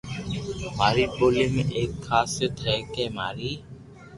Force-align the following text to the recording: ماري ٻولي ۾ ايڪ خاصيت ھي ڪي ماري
ماري 0.77 1.05
ٻولي 1.17 1.45
۾ 1.61 1.63
ايڪ 1.77 1.91
خاصيت 2.07 2.53
ھي 2.65 2.75
ڪي 2.93 3.05
ماري 3.17 3.51